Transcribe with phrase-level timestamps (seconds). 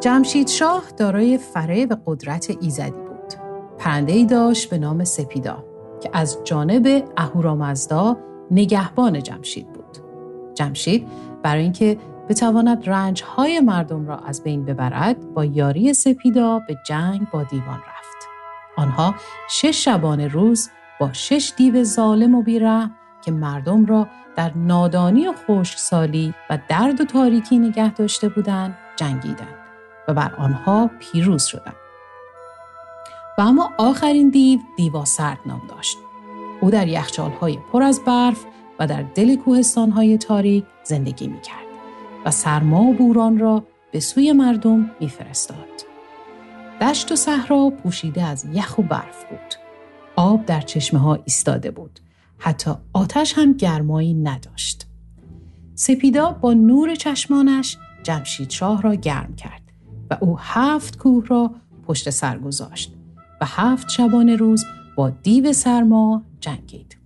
[0.00, 3.34] جمشید شاه دارای فره و قدرت ایزدی بود.
[3.78, 5.64] پرنده ای داشت به نام سپیدا
[6.02, 8.16] که از جانب اهورامزدا
[8.50, 9.98] نگهبان جمشید بود.
[10.54, 11.08] جمشید
[11.42, 11.98] برای اینکه
[12.28, 18.28] بتواند رنجهای مردم را از بین ببرد با یاری سپیدا به جنگ با دیوان رفت.
[18.76, 19.14] آنها
[19.50, 22.90] شش شبانه روز با شش دیو ظالم و بیره
[23.24, 29.54] که مردم را در نادانی و خشکسالی و درد و تاریکی نگه داشته بودند جنگیدند
[30.08, 31.76] و بر آنها پیروز شدند.
[33.38, 35.98] و اما آخرین دیو دیوا سرد نام داشت.
[36.60, 38.44] او در یخچالهای پر از برف
[38.78, 41.66] و در دل کوهستانهای تاریک زندگی می کرد
[42.24, 45.56] و سرما و بوران را به سوی مردم میفرستاد.
[46.80, 49.54] دشت و صحرا پوشیده از یخ و برف بود.
[50.16, 51.99] آب در چشمه ها ایستاده بود.
[52.40, 54.86] حتی آتش هم گرمایی نداشت.
[55.74, 59.62] سپیدا با نور چشمانش جمشید شاه را گرم کرد
[60.10, 61.50] و او هفت کوه را
[61.86, 62.94] پشت سر گذاشت
[63.40, 64.64] و هفت شبانه روز
[64.96, 66.96] با دیو سرما جنگید.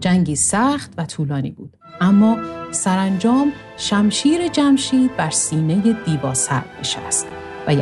[0.00, 2.38] جنگی سخت و طولانی بود اما
[2.70, 7.26] سرانجام شمشیر جمشید بر سینه دیبا سر نشست
[7.66, 7.74] و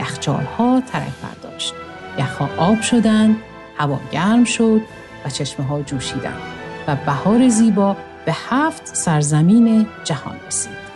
[0.59, 1.75] ها ترک برداشت.
[2.19, 3.37] یخها آب شدند،
[3.77, 4.81] هوا گرم شد
[5.29, 6.39] چشمه ها جوشیدند
[6.87, 10.89] و بهار زیبا به هفت سرزمین جهان رسید.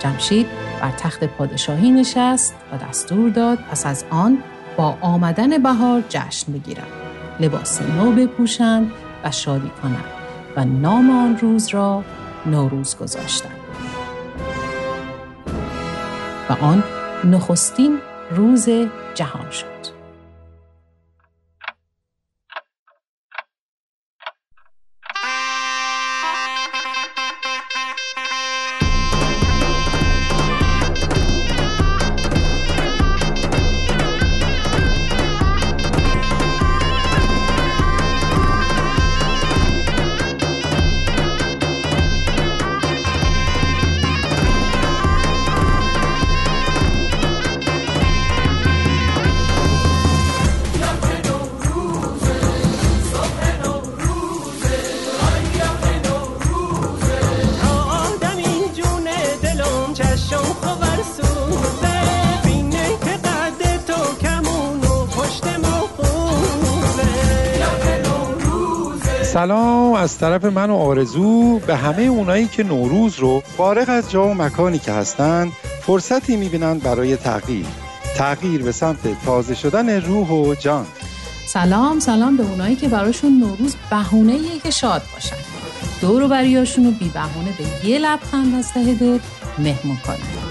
[0.00, 0.46] جمشید
[0.80, 4.38] بر تخت پادشاهی نشست و دستور داد پس از آن
[4.76, 6.86] با آمدن بهار جشن بگیرند.
[7.40, 8.92] لباس نو بپوشند
[9.24, 10.04] و شادی کنند
[10.56, 12.04] و نام آن روز را
[12.46, 13.56] نوروز گذاشتند.
[16.50, 16.82] و آن
[17.24, 17.98] نخستین
[18.30, 18.68] روز
[19.14, 19.71] جهان شد.
[70.22, 74.78] طرف من و آرزو به همه اونایی که نوروز رو فارغ از جا و مکانی
[74.78, 77.66] که هستند فرصتی می‌بینند برای تغییر.
[78.16, 80.86] تغییر به سمت تازه شدن روح و جان.
[81.46, 85.36] سلام سلام به اونایی که براشون نوروز بهونه که شاد باشن.
[86.00, 89.18] دور و بریاشون رو بی بهونه به یه لبخند از ته دل
[89.58, 90.41] مهمون کنن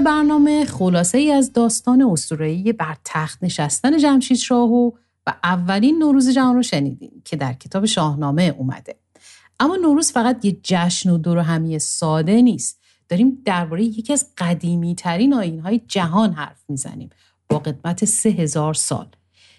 [0.00, 4.90] برنامه خلاصه ای از داستان اسطوره‌ای بر تخت نشستن جمشید شاه و
[5.44, 8.96] اولین نوروز جهان رو شنیدیم که در کتاب شاهنامه اومده.
[9.60, 12.80] اما نوروز فقط یه جشن و دور همی ساده نیست.
[13.08, 17.10] داریم درباره یکی از قدیمی ترین آین های جهان حرف می‌زنیم
[17.48, 19.06] با قدمت سه هزار سال.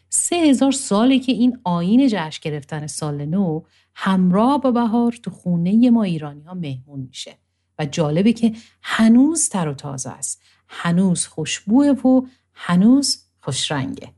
[0.09, 3.61] سه هزار ساله که این آین جشن گرفتن سال نو
[3.95, 7.37] همراه با بهار تو خونه ما ایرانی ها مهمون میشه.
[7.79, 8.53] و جالبه که
[8.83, 10.41] هنوز تر و تازه است.
[10.69, 12.21] هنوز خوشبوه و
[12.53, 14.13] هنوز خوشرنگه.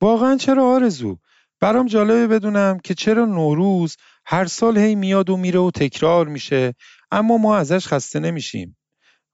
[0.00, 1.18] واقعا چرا آرزو؟
[1.60, 3.96] برام جالبه بدونم که چرا نوروز
[4.26, 6.74] هر سال هی میاد و میره و تکرار میشه
[7.10, 8.76] اما ما ازش خسته نمیشیم.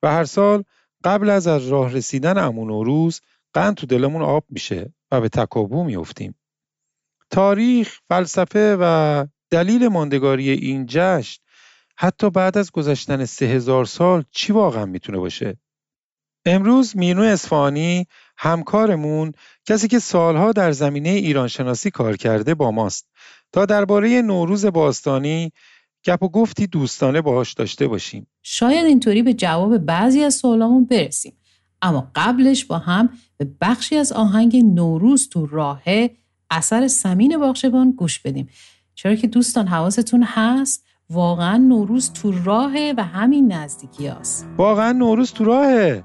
[0.03, 0.65] و هر سال
[1.05, 3.21] قبل از از راه رسیدن امون نوروز
[3.55, 6.35] قند تو دلمون آب میشه و به تکابو میفتیم
[7.31, 11.44] تاریخ، فلسفه و دلیل ماندگاری این جشن
[11.97, 15.57] حتی بعد از گذشتن سه هزار سال چی واقعا می‌تونه باشه؟
[16.47, 18.07] امروز مینو اصفهانی
[18.37, 19.33] همکارمون
[19.67, 23.09] کسی که سالها در زمینه ایران شناسی کار کرده با ماست
[23.53, 25.53] تا درباره نوروز باستانی
[26.05, 28.27] گپ و گفتی دوستانه باهاش داشته باشیم.
[28.43, 31.33] شاید اینطوری به جواب بعضی از سوالامون برسیم.
[31.83, 36.11] اما قبلش با هم به بخشی از آهنگ نوروز تو راهه
[36.51, 38.49] اثر سمین باغشبان گوش بدیم
[38.95, 44.47] چرا که دوستان حواستون هست واقعا نوروز تو راهه و همین نزدیکی هست.
[44.57, 46.05] واقعا نوروز تو راهه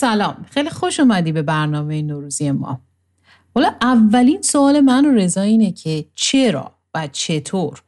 [0.00, 0.46] سلام.
[0.50, 2.80] خیلی خوش اومدی به برنامه نوروزی ما.
[3.54, 7.82] حالا اولین سوال من و رضا اینه که چرا و چطور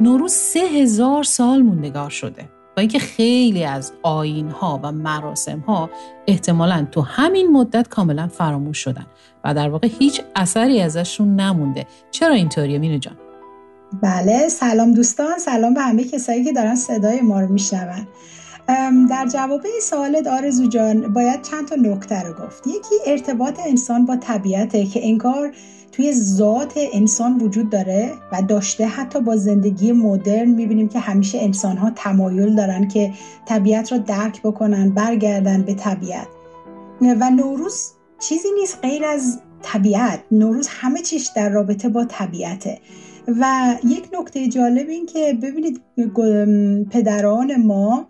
[0.00, 2.42] نوروز سه هزار سال موندگار شده
[2.76, 5.90] با اینکه خیلی از آین ها و مراسم ها
[6.26, 9.06] احتمالا تو همین مدت کاملا فراموش شدن
[9.44, 11.86] و در واقع هیچ اثری ازشون نمونده.
[12.10, 13.16] چرا اینطوریه مینو جان؟
[14.02, 18.06] بله سلام دوستان سلام به همه کسایی که دارن صدای ما رو میشنون.
[19.10, 22.66] در جواب این سوال آرزو جان باید چند تا نکته رو گفت.
[22.66, 25.52] یکی ارتباط انسان با طبیعته که انگار
[25.92, 31.76] توی ذات انسان وجود داره و داشته حتی با زندگی مدرن می‌بینیم که همیشه انسان
[31.76, 33.12] ها تمایل دارن که
[33.46, 36.28] طبیعت رو درک بکنن برگردن به طبیعت.
[37.00, 40.20] و نوروز چیزی نیست غیر از طبیعت.
[40.30, 42.78] نوروز همه چیش در رابطه با طبیعته.
[43.40, 45.80] و یک نکته جالب این که ببینید
[46.90, 48.08] پدران ما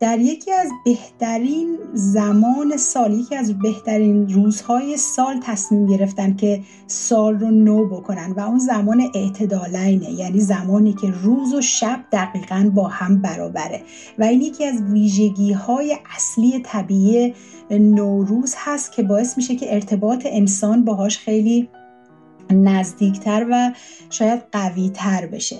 [0.00, 7.38] در یکی از بهترین زمان سال یکی از بهترین روزهای سال تصمیم گرفتن که سال
[7.38, 12.88] رو نو بکنن و اون زمان اعتدالینه یعنی زمانی که روز و شب دقیقا با
[12.88, 13.82] هم برابره.
[14.18, 17.34] و این یکی از ویژگی های اصلی طبیعی
[17.70, 21.68] نوروز هست که باعث میشه که ارتباط انسان باهاش خیلی
[22.50, 23.72] نزدیکتر و
[24.10, 25.56] شاید قویتر بشه.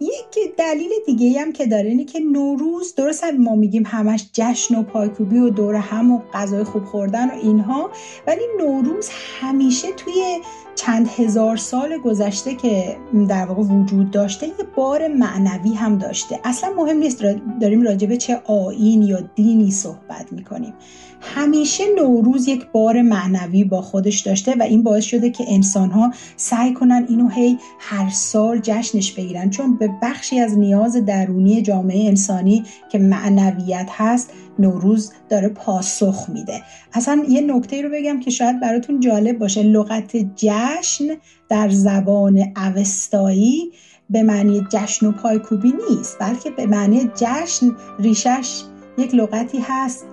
[0.00, 4.74] یک دلیل دیگه هم که داره اینه که نوروز درست هم ما میگیم همش جشن
[4.74, 7.90] و پایکوبی و دور هم و غذای خوب خوردن و اینها
[8.26, 9.08] ولی نوروز
[9.40, 10.40] همیشه توی
[10.76, 12.96] چند هزار سال گذشته که
[13.28, 16.40] در واقع وجود داشته یه بار معنوی هم داشته.
[16.44, 17.24] اصلا مهم نیست
[17.60, 20.74] داریم راجبه چه آین یا دینی صحبت می‌کنیم.
[21.20, 26.12] همیشه نوروز یک بار معنوی با خودش داشته و این باعث شده که انسان ها
[26.36, 29.50] سعی کنن اینو هی هر سال جشنش بگیرن.
[29.50, 36.62] چون به بخشی از نیاز درونی جامعه انسانی که معنویت هست نوروز داره پاسخ میده.
[36.92, 39.62] اصلا یه نکته رو بگم که شاید براتون جالب باشه.
[39.62, 41.04] لغت جشن
[41.48, 43.72] در زبان اوستایی
[44.10, 47.66] به معنی جشن و پایکوبی نیست بلکه به معنی جشن
[47.98, 48.62] ریشش
[48.98, 50.06] یک لغتی هست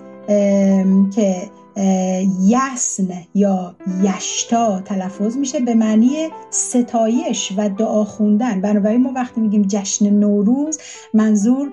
[1.14, 1.50] که
[2.40, 8.60] یسن یا یشتا تلفظ میشه به معنی ستایش و دعا خوندن.
[8.60, 10.78] بنابراین ما وقتی میگیم جشن نوروز
[11.14, 11.72] منظور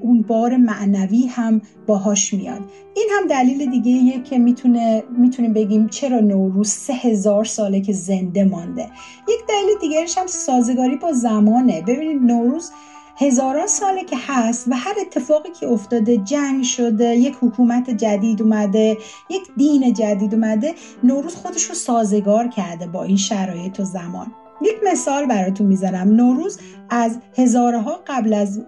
[0.00, 2.60] اون بار معنوی هم باهاش میاد.
[2.96, 8.44] این هم دلیل دیگه که می‌تونه می‌تونیم بگیم چرا نوروز سه هزار ساله که زنده
[8.44, 8.82] مانده.
[9.28, 11.82] یک دلیل دیگرش هم سازگاری با زمانه.
[11.82, 12.70] ببینید نوروز
[13.18, 18.98] هزاران ساله که هست و هر اتفاقی که افتاده جنگ شده یک حکومت جدید اومده
[19.30, 24.26] یک دین جدید اومده نوروز خودش رو سازگار کرده با این شرایط و زمان.
[24.62, 26.08] یک مثال براتون می‌زنم.
[26.08, 26.58] نوروز
[26.90, 28.60] از هزارها قبل از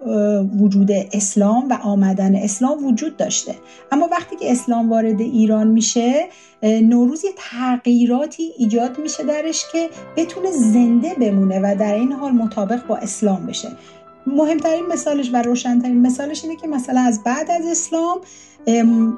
[0.59, 3.55] وجود اسلام و آمدن اسلام وجود داشته.
[3.91, 6.27] اما وقتی که اسلام وارد ایران میشه
[6.63, 12.87] نوروز یه تغییراتی ایجاد میشه درش که بتونه زنده بمونه و در این حال مطابق
[12.87, 13.69] با اسلام بشه.
[14.27, 18.19] مهمترین مثالش و روشنترین مثالش اینه که مثلا از بعد از اسلام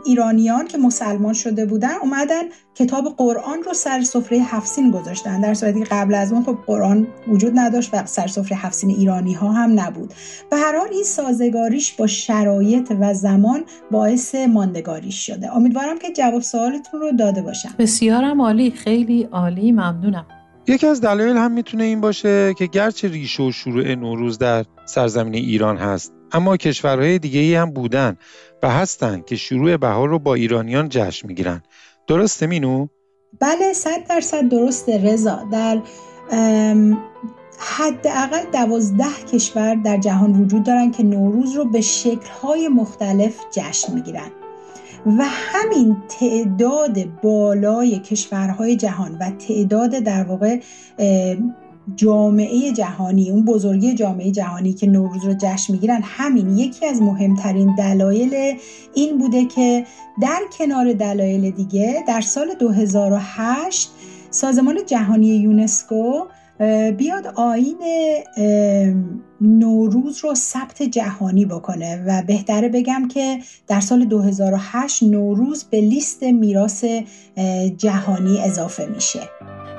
[0.06, 2.42] ایرانیان که مسلمان شده بودن اومدن
[2.76, 5.42] کتاب قرآن رو سر سفره هفسین گذاشتن.
[5.42, 9.34] در صورتی که قبل از اون خب قرآن وجود نداشت و سر سفره هفسین ایرانی
[9.34, 10.14] ها هم نبود.
[10.52, 15.56] به هر حال این سازگاریش با شرایط و زمان باعث ماندگاریش شده.
[15.56, 17.70] امیدوارم که جواب سوالتون رو داده باشم.
[17.80, 20.26] بسیارم عالی خیلی عالی ممنونم.
[20.68, 25.36] یکی از دلایل هم می‌تونه این باشه که گرچه ریشه و شروع نوروز در سرزمین
[25.36, 28.18] ایران هست اما کشورهای دیگه ای هم بودن
[28.64, 31.64] و هستن که شروع بهار رو با ایرانیان جشن می‌گیرن.
[32.08, 32.88] درسته مینو؟
[33.40, 35.48] بله صد درصد درسته رضا.
[35.52, 35.82] در
[37.60, 44.32] حداقل دوازده کشور در جهان وجود دارن که نوروز رو به شکلهای مختلف جشن می‌گیرن.
[45.06, 50.60] و همین تعداد بالای کشورهای جهان و تعداد در واقع
[51.96, 57.76] جامعه جهانی اون بزرگی جامعه جهانی که نوروز رو جشن می‌گیرن همین یکی از مهمترین
[57.76, 58.58] دلایل
[58.94, 59.86] این بوده که
[60.22, 63.92] در کنار دلایل دیگه در سال 2008
[64.30, 66.26] سازمان جهانی یونسکو
[66.98, 67.78] بیاد آین
[69.42, 76.24] نوروز رو ثبت جهانی بکنه و بهتره بگم که در سال 2008 نوروز به لیست
[76.24, 76.86] میراث
[77.78, 79.20] جهانی اضافه میشه.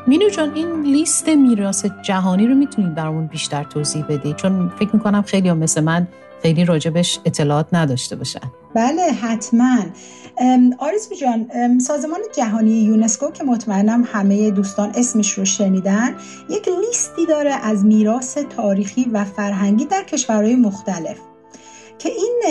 [0.06, 5.22] مینو جان این لیست میراث جهانی رو می‌تونید برامون بیشتر توضیح بدی چون فکر می‌کنم
[5.22, 6.08] خیلی هم مثل من
[6.42, 8.40] خیلی راجبش اطلاعات نداشته باشن.
[8.74, 9.78] بله حتما.
[10.78, 16.16] آرزو جان سازمان جهانی یونسکو که مطمئنم همه دوستان اسمش رو شنیدن
[16.50, 21.31] یک لیستی داره از میراث تاریخی و فرهنگی در کشورهای مختلف.
[22.02, 22.42] که این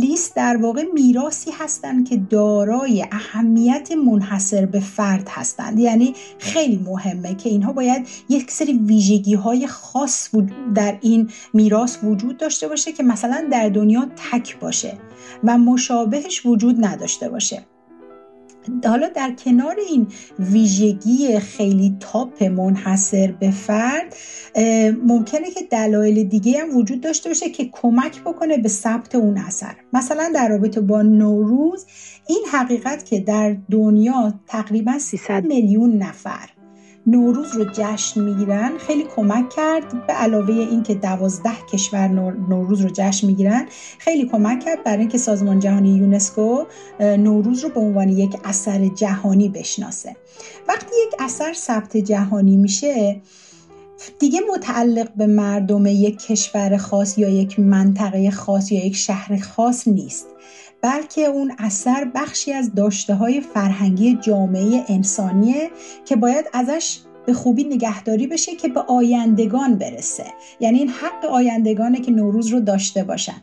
[0.00, 5.78] لیست در واقع میراسی هستند که دارای اهمیت منحصر به فرد هستند.
[5.78, 10.28] یعنی خیلی مهمه که اینها باید یک سری ویژگی های خاص
[10.74, 14.98] در این میراث وجود داشته باشه که مثلا در دنیا تک باشه
[15.44, 17.62] و مشابهش وجود نداشته باشه.
[18.84, 20.06] حالا در کنار این
[20.38, 24.16] ویژگی خیلی تاپ منحصر به فرد
[25.06, 29.74] ممکنه که دلایل دیگه هم وجود داشته باشه که کمک بکنه به ثبت اون اثر.
[29.92, 31.86] مثلا در رابطه با نوروز
[32.28, 36.55] این حقیقت که در دنیا تقریبا 300 میلیون نفر
[37.06, 38.78] نوروز رو جشن می‌گیرن.
[38.78, 42.08] خیلی کمک کرد به علاوه اینکه دوازده کشور
[42.48, 43.66] نوروز رو جشن می‌گیرن
[43.98, 46.64] خیلی کمک کرد برای اینکه سازمان جهانی یونسکو
[47.00, 50.16] نوروز رو به عنوان یک اثر جهانی بشناسه.
[50.68, 53.20] وقتی یک اثر ثبت جهانی میشه
[54.18, 59.88] دیگه متعلق به مردم یک کشور خاص یا یک منطقه خاص یا یک شهر خاص
[59.88, 60.26] نیست.
[60.82, 65.70] بلکه اون اثر بخشی از داشته های فرهنگی جامعه انسانیه
[66.04, 70.24] که باید ازش به خوبی نگهداری بشه که به آیندگان برسه.
[70.60, 73.42] یعنی این حق آیندگانه که نوروز رو داشته باشن.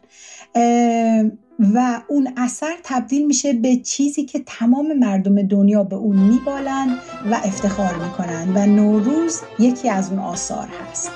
[1.60, 6.98] و اون اثر تبدیل میشه به چیزی که تمام مردم دنیا به اون میبالن
[7.32, 8.54] و افتخار می‌کنن.
[8.56, 11.12] و نوروز یکی از اون آثار هست.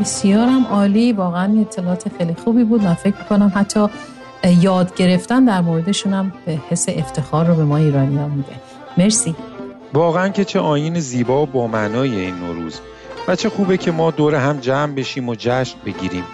[0.00, 1.12] بسیارم عالی.
[1.12, 2.82] واقعا اطلاعات خیلی خوبی بود.
[2.82, 3.86] من فکر کنم حتی
[4.44, 8.52] یاد گرفتن در موردشون هم به حس افتخار رو به ما ایرانی ها میده.
[8.98, 9.34] مرسی.
[9.94, 12.80] واقعا که چه آین زیبا و با معنای این نوروز
[13.28, 16.24] و چه خوبه که ما دور هم جمع بشیم و جشن بگیریم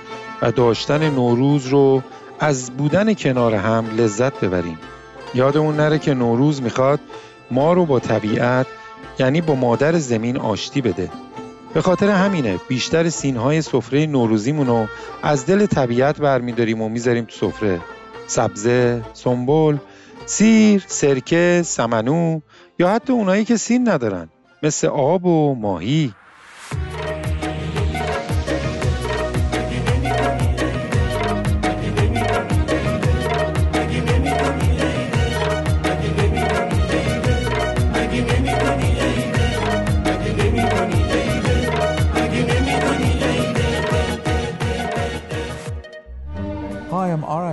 [0.43, 2.03] و داشتن نوروز رو
[2.41, 4.79] از بودن کنار هم لذت ببریم.
[5.35, 7.01] یادمون نره که نوروز می‌خواد
[7.51, 8.67] ما رو با طبیعت
[9.19, 11.11] یعنی با مادر زمین آشتی بده.
[11.75, 14.87] به خاطر همینه بیشتر سینهای سفره نوروزیمون رو
[15.23, 17.81] از دل طبیعت برمیداریم و می‌ذاریم تو سفره.
[18.27, 19.77] سبزه، سنبل،
[20.27, 22.41] سیر، سرکه، سمنو
[22.79, 24.29] یا حتی اونایی که سین ندارن
[24.63, 26.13] مثل آب و ماهی.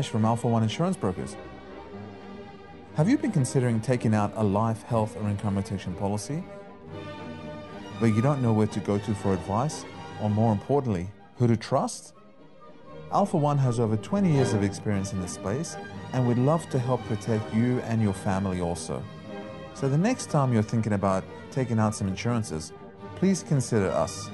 [0.07, 1.35] From Alpha One Insurance Brokers.
[2.95, 6.43] Have you been considering taking out a life, health, or income protection policy?
[7.99, 9.85] But you don't know where to go to for advice,
[10.21, 12.13] or more importantly, who to trust?
[13.11, 15.75] Alpha One has over 20 years of experience in this space,
[16.13, 19.03] and we'd love to help protect you and your family also.
[19.73, 22.71] So the next time you're thinking about taking out some insurances,
[23.15, 24.29] please consider us.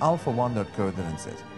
[0.00, 1.53] alpha1.co.nz.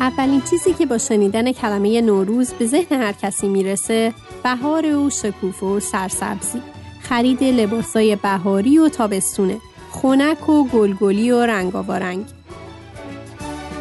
[0.00, 4.14] اولین چیزی که با شنیدن کلمه نوروز به ذهن هر کسی می‌رسه
[4.44, 6.62] بهار و شکوفه و سرسبزی.
[7.00, 9.56] خرید لباسای بهاری و تابستونه.
[9.90, 12.24] خونک و گلگلی و رنگاوارنگ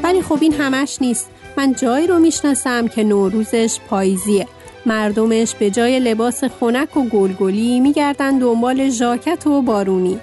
[0.03, 1.29] ولی خب این همش نیست.
[1.57, 4.47] من جایی رو می‌شناسم که نوروزش پاییزیه.
[4.85, 10.19] مردمش به جای لباس خونک و گلگلی میگردن دنبال ژاکت و بارونی.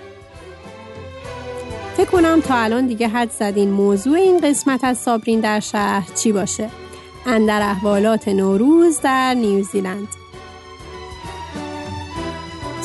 [1.97, 6.33] فکر کنم تا الان دیگه حد زدین موضوع این قسمت از سابرین در شهر چی
[6.33, 6.71] باشه.
[7.27, 10.09] اندر احوالات نوروز در نیوزیلند.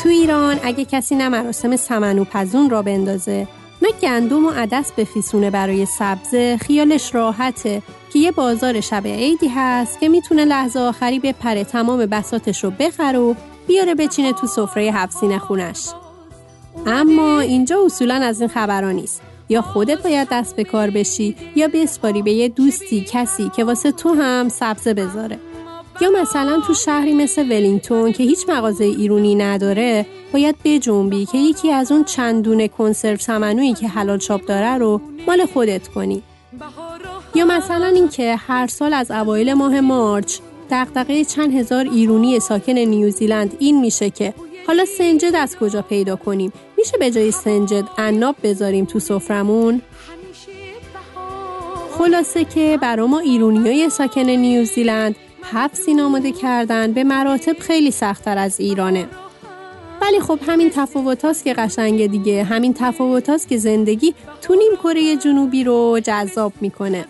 [0.04, 3.48] تو ایران اگه کسی نه مراسم سمن و پزون را بندازه
[3.82, 7.82] نه گندم و عدس بفیسونه برای سبزه خیالش راحته
[8.14, 12.72] که یه بازار شب عیدی هست که می‌تونه لحظه آخری به پره تمام بساتش رو
[12.72, 13.34] بخره و
[13.68, 15.90] بیاره بچینه تو سفره هفسین خونش.
[16.86, 19.22] اما اینجا اصولا از این خبران نیست.
[19.50, 23.92] یا خودت باید دست به کار بشی یا بسپاری به یه دوستی کسی که واسه
[23.92, 25.40] تو هم سبزه بذاره.
[26.02, 31.72] یا مثلا تو شهری مثل ولینگتون که هیچ مغازه ایرونی نداره باید بجنبی که یکی
[31.72, 36.24] از اون چندونه کنسرو سمنویی که حلال چاپ داره رو مال خودت کنی.
[37.36, 40.40] یا مثلا اینکه هر سال از اوایل ماه مارچ
[40.72, 44.34] دغدغه چند هزار ایرونی ساکن نیوزیلند این میشه که
[44.68, 49.82] حالا سنجد از کجا پیدا کنیم؟ میشه به جای سنجد عناب بذاریم تو سفرمون؟
[51.98, 55.16] خلاصه که برا ما ایرونیای ساکن نیوزیلند
[55.54, 59.08] حفظین آماده کردن به مراتب خیلی سختتر از ایرانه.
[60.02, 62.44] ولی خب همین تفاوت که قشنگه دیگه.
[62.44, 67.06] همین تفاوت که زندگی تو نیم کره جنوبی رو جذاب می‌کنه.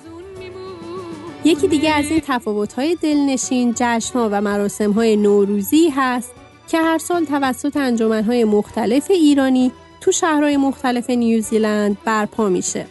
[1.45, 6.31] یکی دیگه از این تفاوت های دلنشین جشن ها و مراسم های نوروزی هست
[6.71, 9.71] که هر سال توسط انجمن های مختلف ایرانی
[10.01, 12.85] تو شهرهای مختلف نیوزیلند برپا میشه.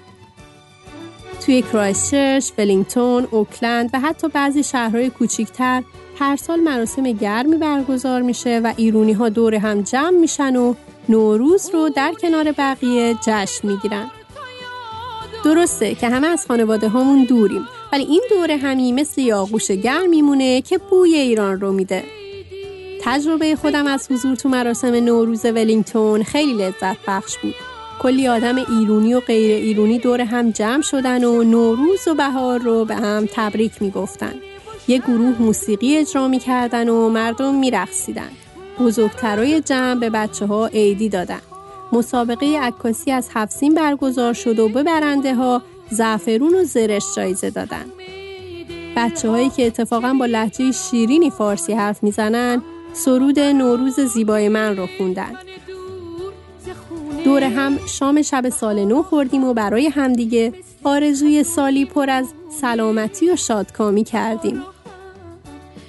[1.47, 5.83] توی کرایستچرچ، ولینگتون، اوکلند و حتی بعضی شهرهای کوچیکتر
[6.19, 10.75] هر سال مراسم گرمی برگزار میشه و ایرونی ها دور هم جمع میشن و
[11.09, 14.11] نوروز رو در کنار بقیه جشن می‌گیرن.
[15.45, 20.63] درسته که همه از خانواده هامون دوریم ولی این دورهمی مثل یه آغوش گرم میمونه
[20.63, 22.18] که بوی ایران رو میده.
[23.11, 27.55] تجربه خودم از حضور تو مراسم نوروز ولینگتون خیلی لذت بخش بود.
[27.99, 32.85] کلی آدم ایرونی و غیر ایرونی دور هم جمع شدن و نوروز و بهار رو
[32.85, 34.35] به هم تبریک می‌گفتن.
[34.89, 38.31] یه گروه موسیقی اجرا می‌کردن و مردم میرقصیدن.
[38.81, 41.43] بزرگترای جمع به بچه ها عیدی دادن.
[41.93, 47.85] مسابقه عکاسی از هفسین برگزار شد و به برنده ها زعفرون و زرش جایزه دادن.
[48.97, 54.89] بچه هایی که اتفاقا با لحجه شیرینی فارسی حرف می‌زنن سرود نوروز زیبای من رو
[54.99, 55.33] خوندن.
[57.25, 60.53] دور هم شام شب سال نو خوردیم و برای همدیگه
[60.85, 62.27] آرزوی سالی پر از
[62.61, 64.63] سلامتی و شادکامی کردیم.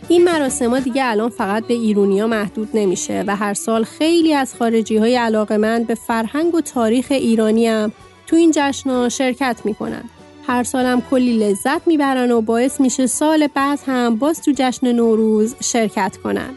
[0.07, 4.97] این مراسم دیگه الان فقط به ایرونیا محدود نمیشه و هر سال خیلی از خارجی
[4.97, 7.91] های علاقه من به فرهنگ و تاریخ ایرانی هم
[8.27, 10.03] تو این جشن شرکت می‌کنن.
[10.47, 14.91] هر سال هم کلی لذت می‌برن و باعث میشه سال بعد هم باز تو جشن
[14.91, 16.49] نوروز شرکت کنن.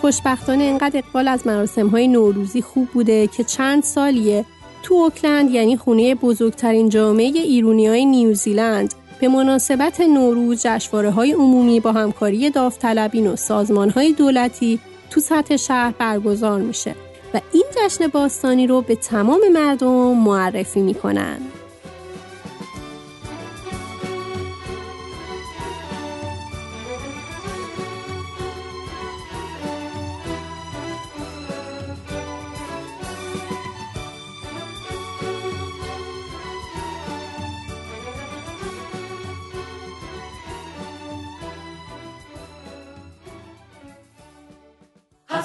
[0.00, 4.44] خوشبختانه انقدر اقبال از مراسم های نوروزی خوب بوده که چند سالیه
[4.82, 11.80] تو اوکلند یعنی خونه بزرگترین جامعه ایرونی های نیوزیلند به مناسبت نوروز جشواره های عمومی
[11.80, 14.78] با همکاری داوطلبین و سازمان های دولتی
[15.10, 16.94] تو سطح شهر برگزار میشه
[17.34, 21.38] و این جشن باستانی رو به تمام مردم معرفی می‌کنن.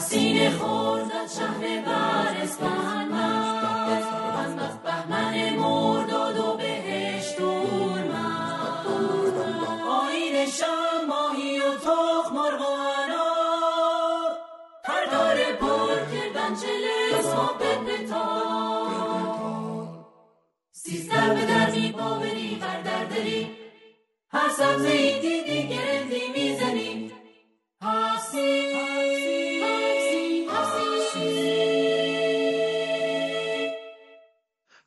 [0.06, 0.95] حسین خورد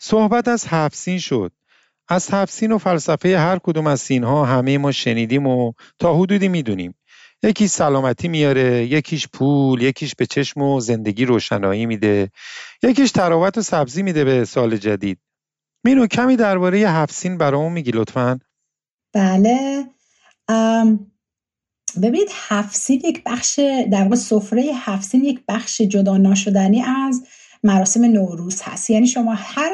[0.08, 1.52] صحبت از هفسین شد.
[2.08, 6.94] از تفسین و فلسفه هر کدوم از سینها همه ما شنیدیم و تا حدودی می‌دونیم.
[7.42, 12.30] یکیش سلامتی میاره یکیش پول یکیش به چشم و زندگی روشنایی میده.
[12.82, 15.18] یکیش تراوت و سبزی میده به سال جدید.
[15.84, 18.40] مینو کمی درباره هفسین برامون میگی لطفا.
[19.12, 19.84] بله.
[22.02, 23.60] ببینید هفسین یک بخش
[23.92, 27.26] در واقع سفره هفسین یک بخش جدا ناشدنی از
[27.62, 28.90] مراسم نوروز هست.
[28.90, 29.70] یعنی شما هر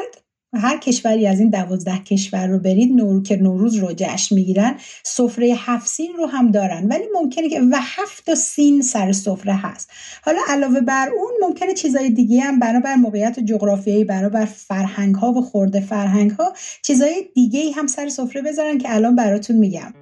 [0.55, 3.23] هر کشوری از این دوازده کشور رو برید نور...
[3.23, 6.87] که نوروز رو جشن می‌گیرن سفره هفت سین رو هم دارن.
[6.87, 9.89] ولی ممکنه که و هفت سین سر سفره هست.
[10.23, 15.41] حالا علاوه بر اون ممکنه چیزای دیگه هم بنابر موقعیت جغرافیایی بنابر فرهنگ ها و
[15.41, 19.93] خورده فرهنگ ها چیزای دیگه هم سر سفره بذارن که الان براتون میگم.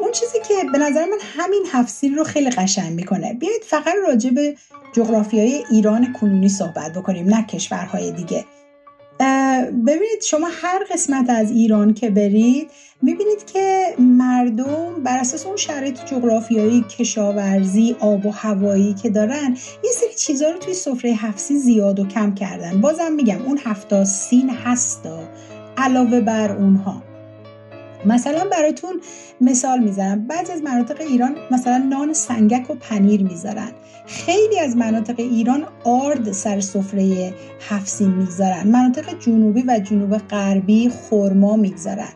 [0.00, 3.34] اون چیزی که به نظر من همین هفسین رو خیلی قشنگ می‌کنه.
[3.34, 4.56] بیایید فقط راجع به
[4.96, 8.44] جغرافیای ایران کنونی صحبت بکنیم نه کشورهای دیگه.
[9.86, 12.70] ببینید شما هر قسمت از ایران که برید
[13.02, 19.90] می‌بینید که مردم بر اساس اون شرایط جغرافیایی کشاورزی آب و هوایی که دارن یه
[19.92, 22.80] سری چیزها رو توی سفره هفسی زیاد و کم کردن.
[22.80, 25.20] بازم میگم اون هفتا سین هستا
[25.76, 27.07] علاوه بر اونها.
[28.06, 29.00] مثلا براتون
[29.40, 30.26] مثال می‌زنم.
[30.26, 33.70] بعضی از مناطق ایران مثلا نان سنگک و پنیر می‌ذارن.
[34.06, 37.34] خیلی از مناطق ایران آرد سر سفره
[37.68, 42.08] هفسین می‌گذارن مناطق جنوبی و جنوب غربی خرما می‌گذارن.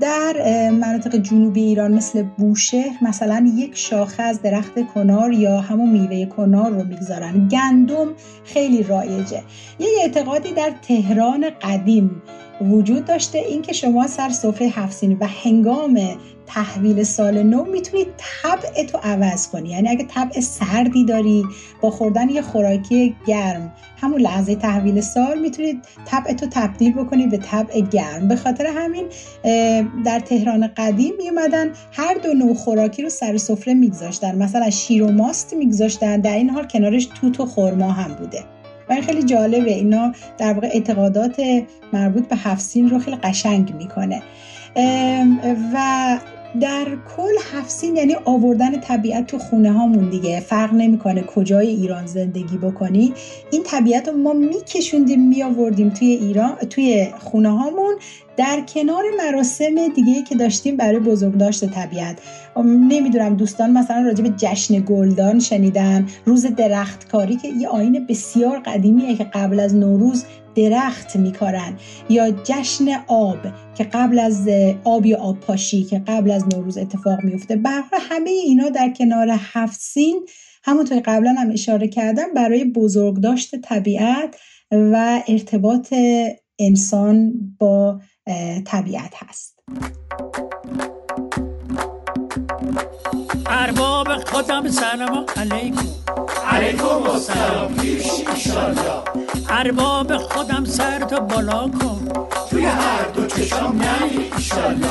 [0.00, 6.26] در مناطق جنوبی ایران مثل بوشهر مثلا یک شاخه از درخت کنار یا همون میوه
[6.26, 7.48] کنار رو می‌گذارن.
[7.48, 8.08] گندم
[8.44, 9.42] خیلی رایجه.
[9.78, 12.22] یه اعتقادی در تهران قدیم
[12.60, 16.00] وجود داشته اینکه شما سر سفره هفسین و هنگام
[16.46, 19.68] تحویل سال نو می‌تونی طبع تو عوض کنی.
[19.68, 21.44] یعنی اگه طبع سردی داری
[21.80, 27.36] با خوردن یه خوراکی گرم همون لحظه تحویل سال می‌تونید طبع تو تبدیل بکنی به
[27.36, 28.28] طبع گرم.
[28.28, 29.04] به خاطر همین
[30.04, 34.38] در تهران قدیم میومدن هر دو نوع خوراکی رو سر سفره میگذاشتن.
[34.38, 38.44] مثلا شیر و ماست میگذاشتن در این حال کنارش توت و خرما هم بوده.
[38.88, 39.74] و خیلی جالبه.
[39.74, 41.42] اینا در واقع اعتقادات
[41.92, 44.22] مربوط به هفسین رو خیلی قشنگ می‌کنه.
[45.74, 46.18] و
[46.60, 46.86] در
[47.16, 50.40] کل هفسین یعنی آوردن طبیعت تو خونه هامون دیگه.
[50.40, 53.12] فرق نمی‌کنه کجای ایران زندگی بکنی.
[53.50, 57.94] این طبیعت رو ما میکشوندیم میآوردیم توی ایران توی خونه هامون
[58.36, 62.18] در کنار مراسم دیگه که داشتیم برای بزرگداشت طبیعت.
[62.64, 66.06] نمی‌دونم دوستان مثلا راجع به جشن گلدان شنیدن.
[66.24, 72.84] روز درختکاری که یه آین بسیار قدیمیه که قبل از نوروز درخت میکارن یا جشن
[73.06, 73.38] آب
[73.74, 74.48] که قبل از
[74.84, 79.28] آب یا آب پاشی که قبل از نوروز اتفاق میفته برای همه اینا در کنار
[79.30, 80.26] هفت سین.
[80.64, 84.36] همونطور قبلا هم اشاره کردم برای بزرگداشت طبیعت
[84.70, 85.94] و ارتباط
[86.58, 88.00] انسان با
[88.64, 89.58] طبیعت هست.
[93.46, 95.86] ارباب خودم سلام علیکم.
[96.50, 97.74] علیکم السلام.
[97.74, 99.23] پیشی ایشالله.
[99.48, 102.08] ارباب خودم سر تو بالا کن.
[102.50, 103.80] توی هر دو چشم
[104.36, 104.88] ایشالله.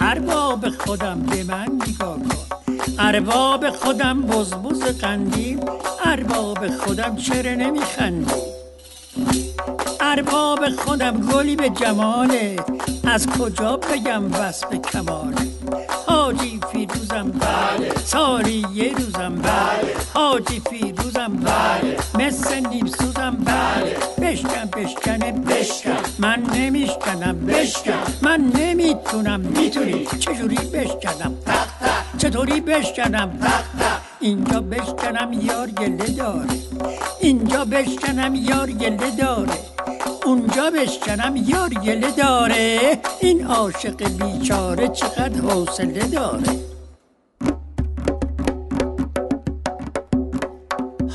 [0.00, 2.74] ارباب خودم به من نگاه کن.
[2.98, 5.60] ارباب خودم بزبز قندیم.
[6.04, 8.34] ارباب خودم چرا نمیخندی؟
[10.00, 12.56] ارباب خودم گلی به جماله.
[13.04, 15.50] از کجا بگم وصف کماله؟
[16.06, 17.92] حاجی فیروزم بله.
[18.04, 19.94] سالی یه روزم بله.
[20.14, 21.96] حاجی فیروزم بله.
[22.18, 23.09] مثل نیم سوزم بله
[24.22, 26.02] بشکن بشکنه بشکن.
[26.18, 27.92] من نمیشکنم بشکن.
[28.22, 29.40] من نمی‌تونم.
[29.40, 30.06] می‌تونی.
[30.06, 31.34] چجوری بشکنم؟
[32.18, 33.38] چطوری بشکنم؟
[34.20, 36.48] اینجا بشکنم یار گله داره.
[37.20, 39.58] اینجا بشکنم یار گله داره.
[40.26, 42.98] اونجا بشکنم یار گله داره.
[43.20, 46.69] این عاشق بیچاره چقدر حوصله داره.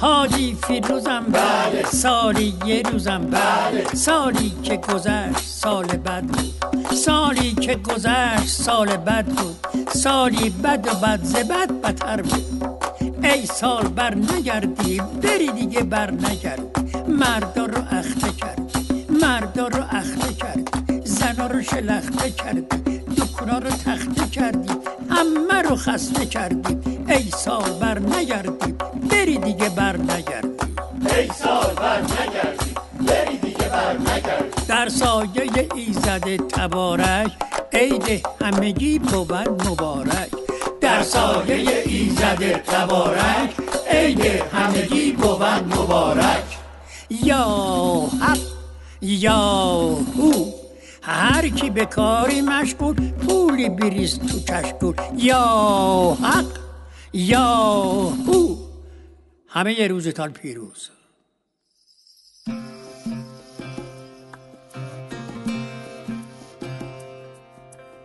[0.05, 1.83] حاجی فیروزم بله.
[1.83, 3.85] سالی یه روزم بله.
[3.93, 6.53] سالی که گذشت سال بد بود
[6.95, 12.75] سالی که گذشت سال بد بود سالی بد و بد ز بد بدتر بود
[13.23, 20.33] ای سال بر نگردی بری دیگه بر نگردی مردا رو اخته کردی مردا رو اخته
[20.33, 24.73] کردی زنا رو شلخته کردی دکونا رو تخته کردی
[25.09, 26.77] همه رو خسته کردی
[27.09, 28.75] ای سال بر نگردی
[29.25, 30.47] بری دیگه بر نگردی.
[31.17, 32.73] ای سال بر نگردی.
[33.07, 34.65] بری دیگه بر نگردی.
[34.67, 37.31] در سایه ایزد تبارک
[37.73, 39.33] عید همگی بود
[39.67, 40.29] مبارک.
[40.81, 43.53] در سایه ایزد تبارک
[43.91, 44.21] عید
[44.53, 46.43] همگی بود مبارک.
[47.09, 47.45] یا
[48.21, 48.37] حق
[49.01, 50.51] یا هو
[51.01, 56.45] هر کی به کاری مشغول پولی بریز تو کشکول یا حق
[57.13, 57.55] یا
[58.27, 58.74] هو
[59.55, 60.89] همه روزتان پیروز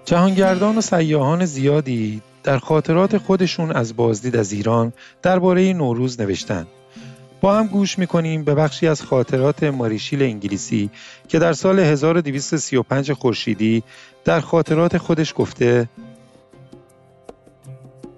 [0.04, 6.66] جهانگردان و سیاهان زیادی در خاطرات خودشون از بازدید از ایران درباره نوروز نوشتن.
[7.40, 10.90] با هم گوش می‌کنیم به بخشی از خاطرات ماریشیل انگلیسی
[11.28, 13.82] که در سال 1235 خورشیدی
[14.24, 15.88] در خاطرات خودش گفته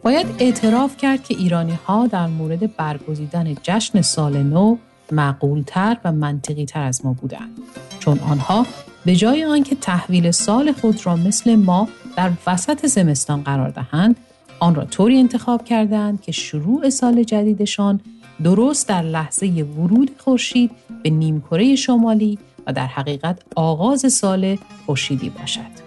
[0.03, 4.77] باید اعتراف کرد که ایرانی ها در مورد برگزیدن جشن سال نو
[5.12, 7.59] معقولتر و منطقی تر از ما بودند
[8.01, 8.67] چون آنها
[9.05, 14.17] به جای آنکه تحویل سال خود را مثل ما در وسط زمستان قرار دهند
[14.61, 18.01] آن را طوری انتخاب کردند که شروع سال جدیدشان
[18.45, 20.71] درست در لحظه ورود خورشید
[21.03, 25.83] به نیمکره شمالی و در حقیقت آغاز سال خورشیدی باشد.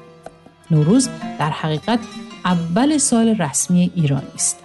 [0.71, 1.99] نوروز در حقیقت
[2.45, 4.63] اول سال رسمی ایرانی است.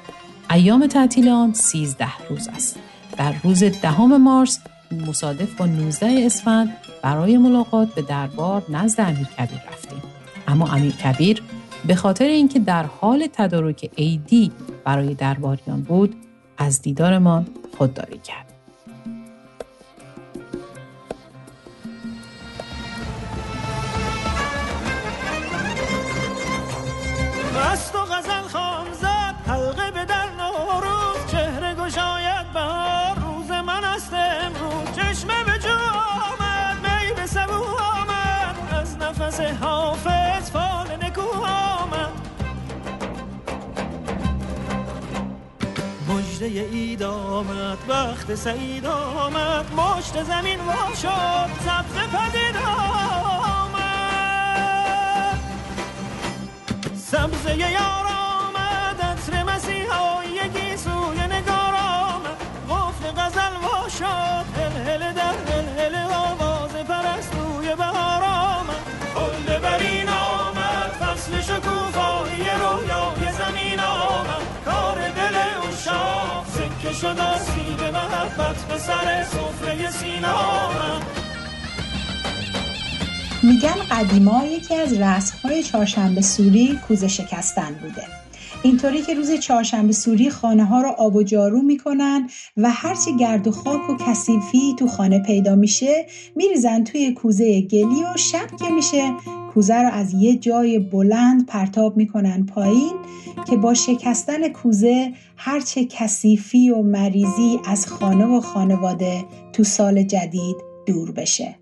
[0.51, 2.79] ایام تعطیل آن 13 روز است.
[3.17, 4.61] در روز دهم مارس
[5.07, 10.03] مصادف با 19 اسفند برای ملاقات به دربار نزد امیر کبیر رفتیم.
[10.49, 11.43] اما امیر کبیر
[11.87, 14.53] به خاطر اینکه در حال تدارک عیدی
[14.85, 16.15] برای درباریان بود
[16.59, 17.47] از دیدارمان
[17.79, 18.50] خودداری کرد.
[39.41, 42.13] نفس حافظ فال نکو آمد
[46.09, 53.81] مجده اید آمد وقت سعید آمد مشت زمین وا شد سبز پدید آمد
[56.97, 58.10] سبزه یار
[77.01, 77.49] شد از
[77.93, 79.27] محبت به سر
[83.43, 88.03] میگن قدیما یکی از رسمهای چهارشنبه سوری کوزه شکستن بوده.
[88.63, 93.47] اینطوری که روز چهارشنبه سوری خانه ها رو آب و جارو می‌کنن و هرچی گرد
[93.47, 98.69] و خاک و کثیفی تو خانه پیدا میشه میریزن توی کوزه گلی و شب که
[98.69, 99.13] میشه
[99.55, 102.93] کوزه رو از یه جای بلند پرتاب می‌کنن پایین
[103.47, 110.57] که با شکستن کوزه هرچه کثیفی و مریضی از خانه و خانواده تو سال جدید
[110.87, 111.57] دور بشه.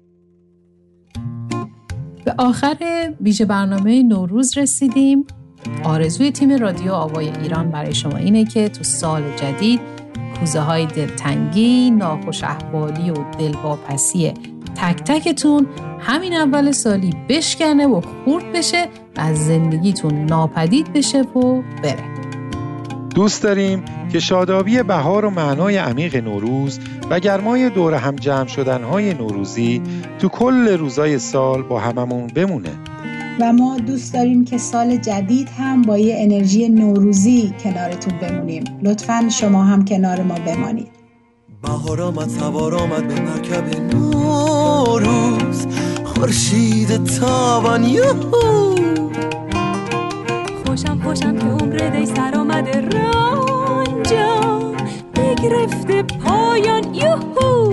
[2.25, 2.77] به آخر
[3.21, 5.27] ویژه برنامه نوروز رسیدیم.
[5.85, 9.81] آرزوی تیم رادیو آوای ایران برای شما اینه که تو سال جدید
[10.41, 14.33] کوزه های دلتنگی، ناخوش احوالی و دلواپسی
[14.81, 15.67] تک تکتون
[16.01, 22.05] همین اول سالی بشکنه و خورد بشه و از زندگیتون ناپدید بشه و بره.
[23.15, 26.79] دوست داریم که شادابی بهار و معنای عمیق نوروز
[27.11, 29.83] و گرمای دور هم جمع شدنهای نوروزی
[30.19, 32.73] تو کل روزای سال با هممون بمونه.
[33.41, 38.65] و ما دوست داریم که سال جدید هم با یه انرژی نوروزی کنارتون بمونیم.
[38.83, 40.89] لطفا شما هم کنار ما بمانید.
[41.63, 44.18] بهار آمد سوار آمد به مرکب نوروز
[46.19, 48.75] خورشید تابان یوهو.
[50.67, 54.73] خوشم خوشم که عمر دی سر آمده رنجم
[55.15, 57.73] بگرفته پایان یوهو.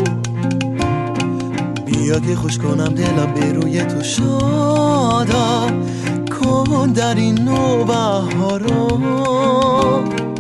[1.86, 5.68] بیا که خوش کنم دلم به روی تو شادا.
[6.42, 8.86] کن در این نو بهارا.
[10.18, 10.35] دور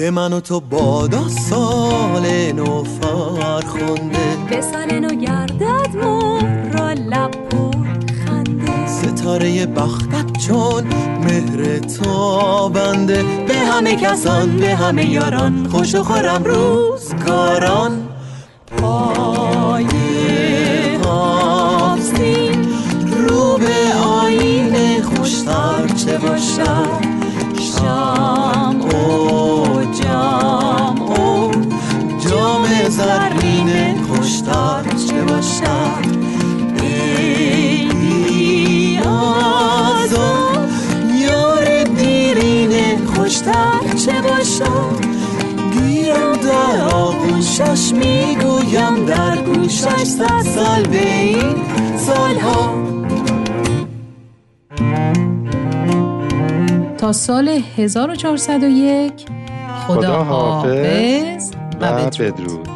[0.00, 7.86] به من و تو بادا سال نو فرخنده به سال نو گردد مرا لب پر
[8.26, 8.86] خنده.
[8.86, 10.84] ستاره بختت چون
[11.24, 18.08] مهر تابنده به همه کسان به همه یاران خوش و خورم روزگاران.
[18.76, 19.86] پای
[21.06, 22.68] آستین
[23.28, 27.09] رو به آینه خوشتر چه باشد؟
[43.30, 44.96] خوشتر چه باشم
[45.72, 51.34] گیرم در آغوشش می‌گویم در گوشش صد سال به
[51.96, 52.74] سالها.
[56.98, 59.12] تا سال 1401
[59.86, 62.68] خدا, حافظ و بدرود,